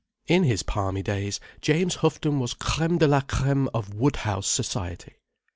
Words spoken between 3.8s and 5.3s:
Woodhouse society.